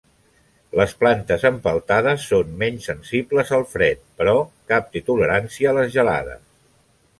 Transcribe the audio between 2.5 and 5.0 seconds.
menys sensibles en fred, però cap